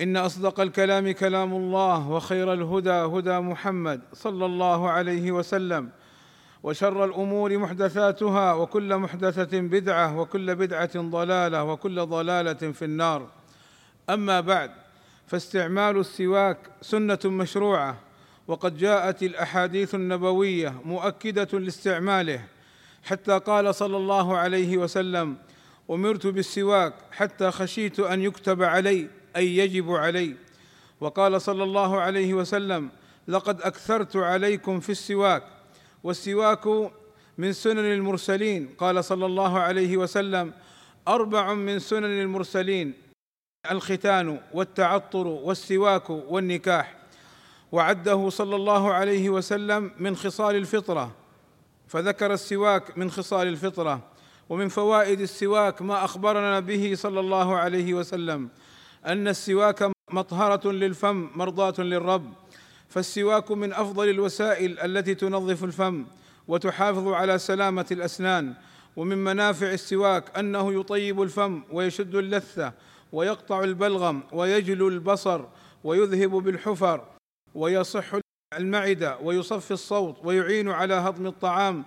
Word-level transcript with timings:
إن 0.00 0.16
أصدق 0.16 0.60
الكلام 0.60 1.10
كلام 1.10 1.54
الله 1.54 2.10
وخير 2.10 2.52
الهدى 2.52 2.90
هدى 2.90 3.38
محمد 3.38 4.00
صلى 4.12 4.46
الله 4.46 4.90
عليه 4.90 5.32
وسلم 5.32 5.90
وشر 6.62 7.04
الأمور 7.04 7.58
محدثاتها 7.58 8.52
وكل 8.52 8.96
محدثة 8.96 9.60
بدعة 9.60 10.18
وكل 10.18 10.54
بدعة 10.54 10.90
ضلالة 10.96 11.64
وكل 11.64 12.06
ضلالة 12.06 12.72
في 12.72 12.84
النار. 12.84 13.28
أما 14.10 14.40
بعد 14.40 14.70
فاستعمال 15.26 15.98
السواك 15.98 16.58
سنة 16.80 17.18
مشروعة 17.24 17.96
وقد 18.48 18.76
جاءت 18.76 19.22
الأحاديث 19.22 19.94
النبوية 19.94 20.74
مؤكدة 20.84 21.58
لاستعماله 21.58 22.40
حتى 23.04 23.38
قال 23.38 23.74
صلى 23.74 23.96
الله 23.96 24.36
عليه 24.36 24.76
وسلم 24.78 25.36
أمرت 25.90 26.26
بالسواك 26.26 26.94
حتى 27.12 27.50
خشيت 27.50 28.00
أن 28.00 28.22
يكتب 28.22 28.62
علي 28.62 29.08
أي 29.36 29.56
يجب 29.56 29.90
علي. 29.90 30.34
وقال 31.00 31.42
صلى 31.42 31.64
الله 31.64 32.00
عليه 32.00 32.34
وسلم 32.34 32.90
لقد 33.28 33.60
أكثرت 33.62 34.16
عليكم 34.16 34.80
في 34.80 34.92
السواك 34.92 35.42
والسواك 36.04 36.66
من 37.38 37.52
سنن 37.52 37.92
المرسلين. 37.92 38.74
قال 38.78 39.04
صلى 39.04 39.26
الله 39.26 39.58
عليه 39.58 39.96
وسلم 39.96 40.52
أربع 41.08 41.54
من 41.54 41.78
سنن 41.78 42.20
المرسلين 42.20 42.94
الختان 43.70 44.40
والتعطر 44.52 45.26
والسواك 45.26 46.10
والنكاح. 46.10 46.96
وعده 47.72 48.28
صلى 48.28 48.56
الله 48.56 48.92
عليه 48.92 49.30
وسلم 49.30 49.90
من 49.98 50.16
خصال 50.16 50.56
الفطرة 50.56 51.14
فذكر 51.88 52.32
السواك 52.32 52.98
من 52.98 53.10
خصال 53.10 53.48
الفطرة 53.48 54.00
ومن 54.48 54.68
فوائد 54.68 55.20
السواك 55.20 55.82
ما 55.82 56.04
أخبرنا 56.04 56.60
به 56.60 56.92
صلى 56.94 57.20
الله 57.20 57.56
عليه 57.56 57.94
وسلم. 57.94 58.48
أن 59.06 59.28
السواك 59.28 59.90
مطهرة 60.12 60.72
للفم 60.72 61.28
مرضاة 61.34 61.74
للرب. 61.78 62.32
فالسواك 62.88 63.52
من 63.52 63.72
أفضل 63.72 64.08
الوسائل 64.08 64.78
التي 64.80 65.14
تنظف 65.14 65.64
الفم 65.64 66.06
وتحافظ 66.48 67.08
على 67.08 67.38
سلامة 67.38 67.86
الأسنان. 67.90 68.54
ومن 68.96 69.24
منافع 69.24 69.70
السواك 69.70 70.38
أنه 70.38 70.80
يطيب 70.80 71.22
الفم 71.22 71.62
ويشد 71.72 72.14
اللثة 72.14 72.72
ويقطع 73.12 73.64
البلغم 73.64 74.22
ويجلو 74.32 74.88
البصر 74.88 75.44
ويذهب 75.84 76.30
بالحفر 76.30 77.04
ويصح 77.54 78.04
المعدة 78.58 79.18
ويصفي 79.22 79.70
الصوت 79.70 80.16
ويعين 80.24 80.68
على 80.68 80.94
هضم 80.94 81.26
الطعام 81.26 81.84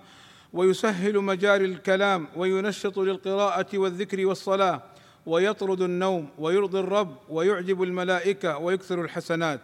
ويسهل 0.53 1.19
مجاري 1.19 1.65
الكلام 1.65 2.27
وينشط 2.35 2.99
للقراءة 2.99 3.77
والذكر 3.77 4.25
والصلاة. 4.25 4.83
ويطرد 5.25 5.81
النوم 5.81 6.29
ويرضي 6.39 6.79
الرب 6.79 7.17
ويعجب 7.29 7.83
الملائكة 7.83 8.57
ويكثر 8.57 9.01
الحسنات. 9.01 9.61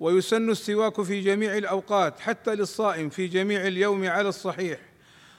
ويسن 0.00 0.50
السواك 0.50 1.02
في 1.02 1.20
جميع 1.20 1.56
الأوقات 1.56 2.20
حتى 2.20 2.54
للصائم 2.54 3.08
في 3.08 3.26
جميع 3.26 3.66
اليوم 3.66 4.06
على 4.06 4.28
الصحيح. 4.28 4.78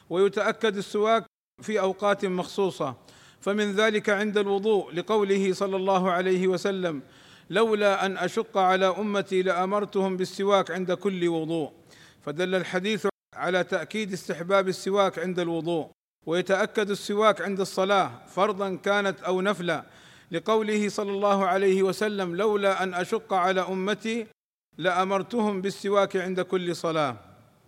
ويتأكد 0.09 0.77
السواك 0.77 1.25
في 1.61 1.80
أوقات 1.80 2.25
مخصوصة. 2.25 2.95
فمن 3.41 3.72
ذلك 3.72 4.09
عند 4.09 4.38
الوضوء 4.38 4.94
لقوله 4.94 5.53
صلى 5.53 5.75
الله 5.75 6.12
عليه 6.12 6.47
وسلم 6.47 7.01
لولا 7.50 8.06
أن 8.06 8.18
أشق 8.18 8.57
على 8.57 8.85
أمتي 8.85 9.41
لأمرتهم 9.41 10.18
بالسواك 10.18 10.72
عند 10.72 10.91
كل 10.91 11.28
وضوء 11.28 11.72
فدل 12.22 12.56
الحديث 12.56 13.07
على 13.35 13.63
تأكيد 13.63 14.13
استحباب 14.13 14.68
السواك 14.68 15.19
عند 15.19 15.39
الوضوء. 15.39 15.91
ويتأكد 16.25 16.89
السواك 16.89 17.41
عند 17.41 17.59
الصلاة 17.59 18.11
فرضا 18.28 18.75
كانت 18.75 19.19
أو 19.22 19.41
نفلا 19.41 19.84
لقوله 20.31 20.89
صلى 20.89 21.11
الله 21.11 21.45
عليه 21.45 21.84
وسلم 21.84 22.35
لولا 22.35 22.84
أن 22.84 22.94
أشق 22.94 23.34
على 23.34 23.61
أمتي 23.61 24.28
لأمرتهم 24.78 25.62
بالسواك 25.62 26.17
عند 26.17 26.41
كل 26.41 26.75
صلاة. 26.75 27.17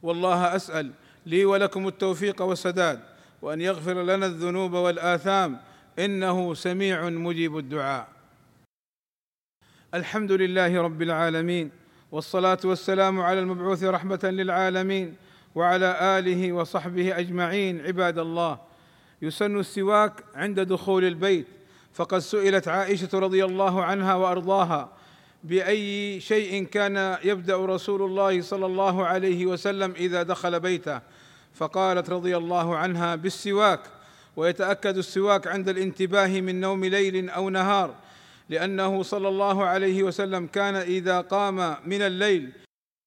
والله 0.03 0.55
أسأل 0.55 0.91
لي 1.25 1.45
ولكم 1.45 1.87
التوفيق 1.87 2.41
والسداد 2.41 2.99
وأن 3.41 3.61
يغفر 3.61 4.03
لنا 4.03 4.25
الذنوب 4.25 4.73
والآثام 4.73 5.59
إنه 5.99 6.53
سميع 6.53 7.09
مجيب 7.09 7.57
الدعاء. 7.57 8.07
الحمد 9.93 10.31
لله 10.31 10.81
رب 10.81 11.01
العالمين 11.01 11.71
والصلاة 12.11 12.59
والسلام 12.63 13.21
على 13.21 13.39
المبعوث 13.39 13.83
رحمة 13.83 14.19
للعالمين 14.23 15.15
وعلى 15.55 16.19
آله 16.19 16.51
وصحبه 16.51 17.19
أجمعين 17.19 17.81
عباد 17.81 18.19
الله. 18.19 18.59
يسن 19.21 19.59
السواك 19.59 20.13
عند 20.35 20.59
دخول 20.59 21.05
البيت. 21.05 21.47
فقد 21.93 22.19
سئلت 22.19 22.67
عائشة 22.67 23.09
رضي 23.13 23.45
الله 23.45 23.83
عنها 23.83 24.15
وأرضاها 24.15 24.89
بأي 25.43 26.19
شيء 26.19 26.65
كان 26.65 27.17
يبدأ 27.23 27.65
رسول 27.65 28.01
الله 28.01 28.41
صلى 28.41 28.65
الله 28.65 29.05
عليه 29.05 29.45
وسلم 29.45 29.91
إذا 29.91 30.23
دخل 30.23 30.59
بيته. 30.59 31.01
فقالت 31.53 32.09
رضي 32.09 32.37
الله 32.37 32.77
عنها 32.77 33.15
بالسواك. 33.15 33.79
ويتأكد 34.35 34.97
السواك 34.97 35.47
عند 35.47 35.69
الانتباه 35.69 36.41
من 36.41 36.59
نوم 36.59 36.85
ليل 36.85 37.29
أو 37.29 37.49
نهار 37.49 37.95
لأنه 38.49 39.03
صلى 39.03 39.27
الله 39.27 39.63
عليه 39.63 40.03
وسلم 40.03 40.47
كان 40.47 40.75
إذا 40.75 41.21
قام 41.21 41.75
من 41.85 42.01
الليل 42.01 42.51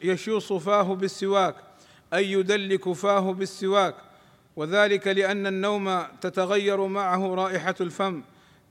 يشوص 0.03 0.53
فاه 0.53 0.95
بالسواك. 0.95 1.68
أي 2.15 2.33
يدلك 2.33 2.93
فاه 2.93 3.33
بالسواك 3.33 3.95
وذلك 4.57 5.07
لأن 5.07 5.47
النوم 5.47 6.03
تتغير 6.21 6.87
معه 6.87 7.35
رائحة 7.35 7.75
الفم 7.81 8.23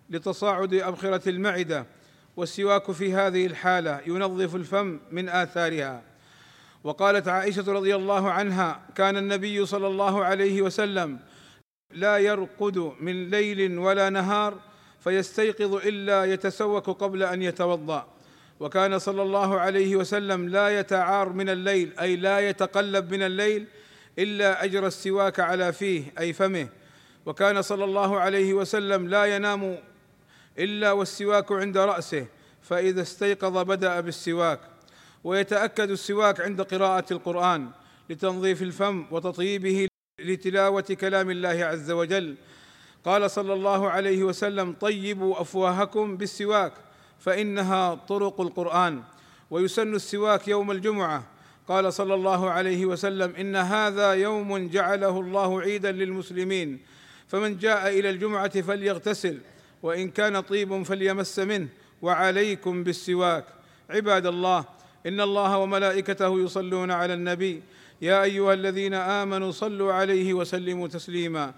لتصاعد 0.10 0.74
أبخرة 0.74 1.30
المعدة 1.30 1.86
والسواك 2.38 2.92
في 2.92 3.14
هذه 3.14 3.46
الحالة 3.46 4.02
ينظف 4.08 4.56
الفم 4.56 5.00
من 5.12 5.30
آثارها. 5.30 6.02
وقالت 6.84 7.28
عائشة 7.28 7.72
رضي 7.72 7.96
الله 7.96 8.32
عنها 8.32 8.80
كان 8.96 9.18
النبي 9.18 9.66
صلى 9.66 9.88
الله 9.88 10.26
عليه 10.26 10.62
وسلم 10.62 11.20
لا 11.92 12.18
يرقد 12.18 12.92
من 13.00 13.30
ليل 13.30 13.78
ولا 13.78 14.10
نهار 14.10 14.60
فيستيقظ 15.00 15.76
إلا 15.76 16.26
يتسوك 16.26 16.90
قبل 16.90 17.24
أن 17.24 17.42
يتوضأ. 17.42 18.08
وكان 18.60 19.00
صلى 19.00 19.22
الله 19.22 19.60
عليه 19.60 19.96
وسلم 19.96 20.50
لا 20.50 20.80
يتعار 20.80 21.30
من 21.30 21.50
الليل 21.50 22.00
أي 22.00 22.16
لا 22.16 22.50
يتقلب 22.50 23.12
من 23.12 23.24
الليل 23.24 23.68
إلا 24.20 24.64
اجرى 24.64 24.88
السواك 24.88 25.40
على 25.40 25.74
فيه 25.74 26.14
أي 26.20 26.34
فمه. 26.34 26.70
وكان 27.26 27.62
صلى 27.62 27.84
الله 27.84 28.20
عليه 28.20 28.54
وسلم 28.54 29.08
لا 29.08 29.26
ينام 29.26 29.78
إلا 30.60 30.92
والسواك 30.92 31.52
عند 31.52 31.78
رأسه 31.78 32.26
فإذا 32.62 33.02
استيقظ 33.02 33.58
بدأ 33.58 34.00
بالسواك. 34.00 34.60
ويتأكد 35.24 35.92
السواك 35.92 36.42
عند 36.42 36.62
قراءة 36.62 37.14
القرآن 37.14 37.70
لتنظيف 38.10 38.62
الفم 38.62 39.06
وتطييبه 39.12 39.88
لتلاوة 40.20 40.98
كلام 41.02 41.30
الله 41.30 41.66
عز 41.66 41.92
وجل. 41.92 42.36
قال 43.06 43.32
صلى 43.32 43.54
الله 43.54 43.90
عليه 43.90 44.24
وسلم 44.24 44.74
طيبوا 44.74 45.42
أفواهكم 45.42 46.18
بالسواك. 46.18 46.74
فإنها 47.20 47.96
طرق 47.96 48.42
القرآن 48.42 49.04
ويسن 49.52 49.96
السواك 49.96 50.48
يوم 50.48 50.72
الجمعة. 50.72 51.24
قال 51.68 51.94
صلى 51.94 52.14
الله 52.14 52.50
عليه 52.50 52.86
وسلم 52.86 53.36
إن 53.36 53.56
هذا 53.56 54.12
يوم 54.12 54.68
جعله 54.68 55.20
الله 55.20 55.62
عيدا 55.62 55.92
للمسلمين. 55.92 56.80
فمن 57.28 57.58
جاء 57.58 58.00
إلى 58.00 58.10
الجمعة 58.10 58.62
فليغتسل 58.62 59.38
وإن 59.84 60.10
كان 60.10 60.40
طيب 60.40 60.84
فليمس 60.84 61.40
منه. 61.40 61.68
وعليكم 62.02 62.84
بالسواك. 62.84 63.46
عباد 63.90 64.26
الله 64.26 64.66
إن 65.06 65.22
الله 65.22 65.58
وملائكته 65.58 66.40
يصلون 66.40 66.92
على 66.92 67.14
النبي. 67.14 67.64
يا 68.02 68.24
أيها 68.24 68.54
الذين 68.54 68.94
آمنوا 68.94 69.52
صلوا 69.52 69.94
عليه 69.94 70.34
وسلموا 70.34 70.88
تسليما. 70.88 71.54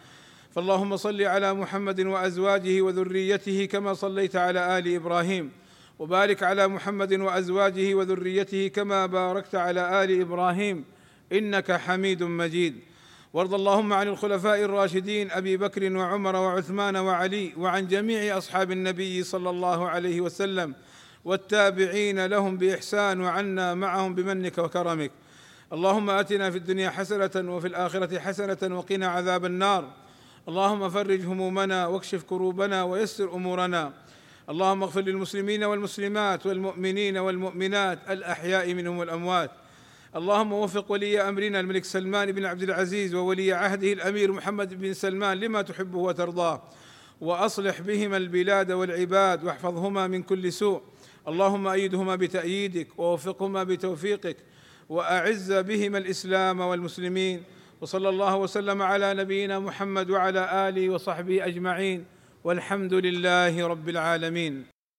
فاللهم 0.51 0.97
صل 0.97 1.21
على 1.21 1.53
محمد 1.53 2.01
وأزواجه 2.01 2.81
وذريته 2.81 3.65
كما 3.65 3.93
صليت 3.93 4.35
على 4.35 4.77
آل 4.77 4.95
إبراهيم. 4.95 5.51
وبارك 5.99 6.43
على 6.43 6.67
محمد 6.67 7.13
وأزواجه 7.13 7.93
وذريته 7.93 8.67
كما 8.67 9.05
باركت 9.05 9.55
على 9.55 10.03
آل 10.03 10.21
إبراهيم. 10.21 10.85
إنك 11.33 11.71
حميد 11.71 12.23
مجيد. 12.23 12.79
وارض 13.33 13.53
اللهم 13.53 13.93
عن 13.93 14.07
الخلفاء 14.07 14.63
الراشدين 14.63 15.31
أبي 15.31 15.57
بكر 15.57 15.97
وعمر 15.97 16.35
وعثمان 16.35 16.95
وعلي 16.95 17.53
وعن 17.57 17.87
جميع 17.87 18.37
أصحاب 18.37 18.71
النبي 18.71 19.23
صلى 19.23 19.49
الله 19.49 19.89
عليه 19.89 20.21
وسلم. 20.21 20.75
والتابعين 21.25 22.25
لهم 22.25 22.57
بإحسان 22.57 23.21
وعنا 23.21 23.73
معهم 23.73 24.15
بمنك 24.15 24.57
وكرمك. 24.57 25.11
اللهم 25.73 26.09
آتنا 26.09 26.51
في 26.51 26.57
الدنيا 26.57 26.89
حسنة 26.89 27.55
وفي 27.55 27.67
الآخرة 27.67 28.19
حسنة 28.19 28.77
وقنا 28.77 29.07
عذاب 29.07 29.45
النار. 29.45 30.08
اللهم 30.49 30.89
فرج 30.89 31.25
همومنا 31.25 31.87
واكشف 31.87 32.23
كروبنا 32.23 32.83
ويسر 32.83 33.33
أمورنا. 33.33 33.93
اللهم 34.49 34.83
اغفر 34.83 35.01
للمسلمين 35.01 35.63
والمسلمات 35.63 36.45
والمؤمنين 36.45 37.17
والمؤمنات 37.17 37.99
الأحياء 38.09 38.73
منهم 38.73 38.97
والأموات. 38.97 39.51
اللهم 40.15 40.53
وفق 40.53 40.91
ولي 40.91 41.21
أمرنا 41.21 41.59
الملك 41.59 41.85
سلمان 41.85 42.31
بن 42.31 42.45
عبد 42.45 42.63
العزيز 42.63 43.15
وولي 43.15 43.53
عهده 43.53 43.93
الأمير 43.93 44.31
محمد 44.31 44.81
بن 44.81 44.93
سلمان 44.93 45.37
لما 45.37 45.61
تحبه 45.61 45.97
وترضاه. 45.97 46.61
وأصلح 47.21 47.81
بهما 47.81 48.17
البلاد 48.17 48.71
والعباد 48.71 49.43
واحفظهما 49.43 50.07
من 50.07 50.23
كل 50.23 50.53
سوء. 50.53 50.81
اللهم 51.27 51.67
أيدهما 51.67 52.15
بتأييدك 52.15 52.99
ووفقهما 52.99 53.63
بتوفيقك. 53.63 54.37
وأعز 54.89 55.51
بهما 55.53 55.97
الإسلام 55.97 56.59
والمسلمين. 56.59 57.43
وصلى 57.81 58.09
الله 58.09 58.35
وسلم 58.35 58.81
على 58.81 59.13
نبينا 59.13 59.59
محمد 59.59 60.09
وعلى 60.09 60.69
آله 60.69 60.89
وصحبه 60.89 61.45
أجمعين 61.45 62.05
والحمد 62.43 62.93
لله 62.93 63.67
رب 63.67 63.89
العالمين. 63.89 64.65